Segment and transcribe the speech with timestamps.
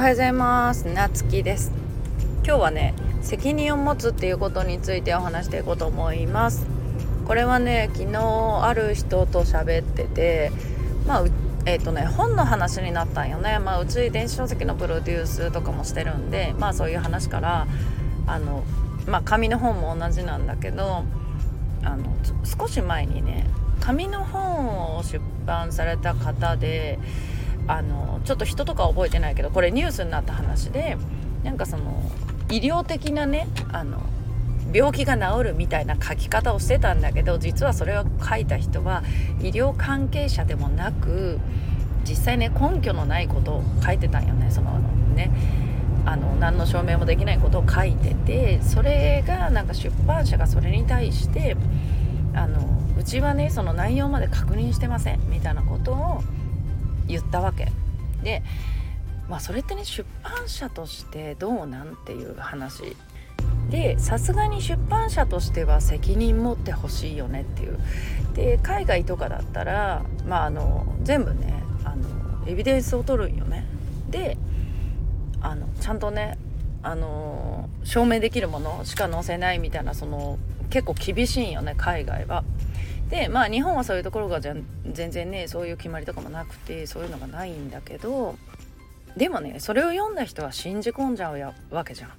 [0.00, 0.88] おはようございます。
[0.88, 1.72] なつきです。
[2.42, 6.66] 今日はね責任を持つっていうことについてお話していこうと思います。
[7.26, 10.52] これはね昨日ある人と喋ってて
[11.06, 11.24] まあ
[11.66, 17.66] えーとね、本の話になったんよね、まあ、うち電子書籍のプロデュースとかもしてるんで、まあ、そういう話から
[18.26, 18.64] あの、
[19.06, 21.04] まあ、紙の本も同じなんだけど
[21.84, 22.04] あの
[22.58, 23.44] 少し前にね
[23.80, 26.98] 紙の本を出版された方で
[27.66, 30.96] あのちょっと人とか覚えてないけどこれニュースになった話で
[31.44, 32.10] なんかその
[32.50, 34.00] 医療的なねあの
[34.72, 39.02] 病気が治るみたいな書き方をしてたんだけど実はそれを書いた人は
[39.40, 41.38] 医療関係者でもなく
[42.04, 44.78] 実際ね根拠のないことを書いてたんよねその
[45.14, 45.30] ね
[46.06, 51.56] あの何の証明もできないことを書いててそれがなんか出版社がそれに対して
[52.34, 56.22] あのうちはねその内容まで確認してませんみたいなことを
[57.10, 57.68] 言ったわけ。
[58.22, 58.42] で
[59.28, 62.96] まあそれってね出版社としてどうなんていう話。
[63.70, 67.78] でさすがに出版社としては責任持ってほしいよねっていう。
[68.34, 73.66] で海外とかだったらまああの全部ねあのエビデンスを取るんよね。
[74.10, 74.36] で
[75.40, 76.36] あのちゃんとね
[76.82, 80.38] あの証明できるものしか載せないみたいなその
[80.70, 82.44] 結構厳しいんよね海外は。
[83.10, 88.36] でまあ日本はそういうところが全然ねそういう決まりとかもなくてそういうのがないんだけど
[89.16, 92.10] でもねそれを読んだ人は信じ込んじゃうやわけじゃん。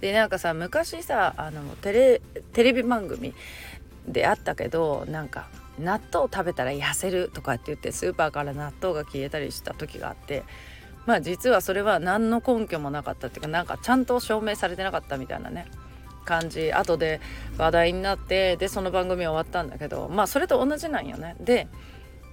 [0.00, 2.20] でなんかさ昔さあのテレ
[2.52, 3.32] テレビ番組
[4.06, 10.42] であったけどなんか納豆食べたら痩せるとかって言ってスーパーから納豆が消えたりした時があって
[11.06, 15.66] まあ実はそれは何の根拠もなかったっていうかなんかちゃんと証明されてなかったみたいなね
[16.24, 17.20] 感じ後で
[17.58, 21.36] 話題になってでその番組終わったんだけどまあそれと同じなんよね。
[21.40, 21.68] で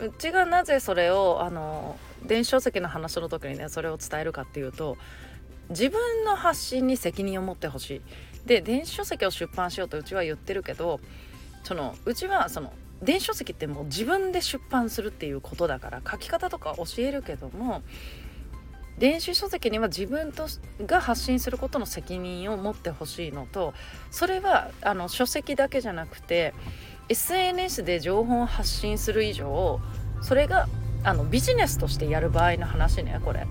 [0.00, 4.96] うちがなぜそれをあの電子書籍の話の時にねそれを伝えるかっていうと
[5.70, 8.02] 自分の発信に責任を持ってほしい。
[8.46, 11.00] で電子書籍を出版しようとうちは言ってるけど
[11.62, 12.72] そのうちはその
[13.02, 17.82] 電子書籍ってもう自分で出版するっていうことだから書き方とか教えるけども
[18.98, 20.46] 電子書籍には自分と
[20.86, 23.74] が発信することの責任を持ってほしいのと
[24.10, 26.54] それはあの書籍だけじゃなくて
[27.08, 29.80] SNS で情報を発信する以上
[30.22, 30.68] それが
[31.02, 33.46] あのビジネスとしてやる場合の話ねこれ。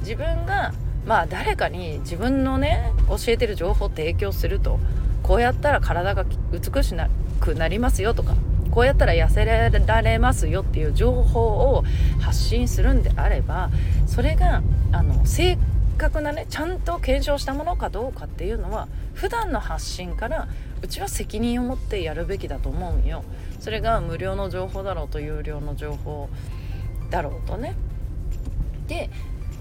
[0.00, 0.72] 自分が
[1.06, 4.78] まあ誰かに自分のね教えてる情報を提供すると
[5.22, 6.94] こうやったら体が美し
[7.40, 8.34] くなりますよとか
[8.72, 11.40] こうやったら痩せられますよっていう情報
[11.76, 11.84] を
[12.20, 13.70] 発信するんであれば
[14.06, 14.62] それが
[14.92, 15.58] あの正
[15.98, 20.48] 確なねちゃんと検証したものかどうかっていうのは普段の発信から
[20.82, 23.22] うちは責任を持ってやるべきだと思うんよ。
[23.60, 26.28] それが無料の情報だろうと有料の情報
[27.10, 27.76] だろうとね。
[28.88, 29.10] で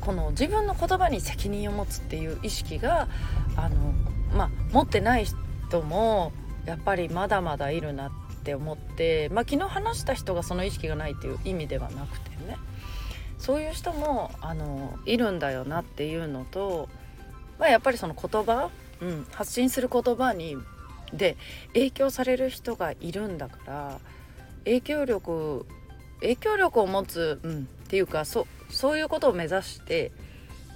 [0.00, 3.08] この自分の言葉に責任を持つっていう意識が
[3.56, 3.92] あの、
[4.34, 6.32] まあ、持ってない人も
[6.64, 12.56] やっぱりまだまだいるなっって思って、まあ、昨日話した人がその意識がないっていう意味ではなくてね。
[13.38, 16.88] そういう人もあのいるんだよなっていうのと、
[17.58, 18.70] まあ、やっぱりその言葉、
[19.00, 20.58] うん、発信する言葉に
[21.14, 21.38] で
[21.72, 24.00] 影響される人がいるんだから
[24.64, 25.66] 影響力
[26.20, 30.12] 影響力を持つ、うん、っていうかそそういうことを目指して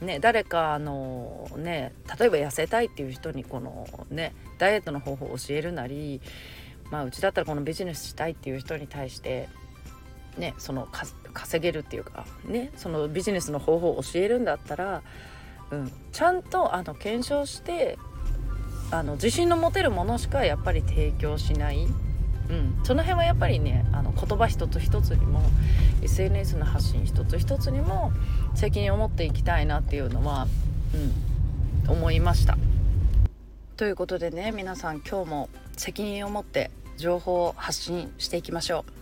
[0.00, 6.20] ね、誰かあのね例えば痩せたいっていう人にこのねダイエットの方法を教えるなり、
[6.90, 9.48] まあ、うちだったらこのビジネスしたいっていう人に対して
[10.38, 10.88] ねその
[11.32, 15.02] 稼げるっていうかねそのビジネスの方法を教えるんだったら、
[15.70, 17.98] うん、ちゃんとあの検証して
[18.90, 21.88] あの自信の持てるものしかやっぱり提供しない
[22.48, 25.40] うん、その辺はやっぱりねあの言葉一つ一つにも
[26.02, 28.12] SNS の発信一つ一つにも
[28.54, 30.46] 責任を持っていきたいなっていうのは、
[31.86, 32.56] うん、思いました。
[33.76, 38.92] ということでね皆さん今日も責任を持って情報を発信していきましょう。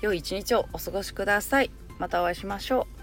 [0.00, 1.70] 良い一日をお過ごしください。
[1.98, 2.99] またお会いしましょう。